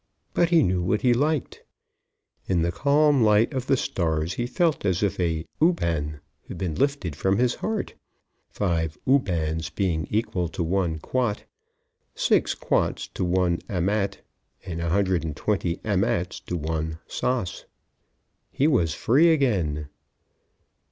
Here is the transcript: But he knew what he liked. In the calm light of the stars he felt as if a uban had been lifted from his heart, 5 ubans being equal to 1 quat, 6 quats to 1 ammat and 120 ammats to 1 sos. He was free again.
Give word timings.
But 0.33 0.49
he 0.49 0.63
knew 0.63 0.81
what 0.81 1.01
he 1.01 1.13
liked. 1.13 1.61
In 2.47 2.63
the 2.63 2.71
calm 2.71 3.21
light 3.21 3.53
of 3.53 3.67
the 3.67 3.77
stars 3.77 4.33
he 4.33 4.47
felt 4.47 4.83
as 4.83 5.03
if 5.03 5.19
a 5.19 5.45
uban 5.61 6.21
had 6.47 6.57
been 6.57 6.73
lifted 6.73 7.15
from 7.15 7.37
his 7.37 7.53
heart, 7.53 7.93
5 8.49 8.97
ubans 9.05 9.69
being 9.69 10.07
equal 10.09 10.47
to 10.47 10.63
1 10.63 10.97
quat, 11.01 11.43
6 12.15 12.55
quats 12.55 13.09
to 13.13 13.23
1 13.23 13.59
ammat 13.69 14.21
and 14.65 14.79
120 14.81 15.75
ammats 15.85 16.39
to 16.47 16.57
1 16.57 16.97
sos. 17.05 17.65
He 18.51 18.67
was 18.67 18.95
free 18.95 19.31
again. 19.31 19.87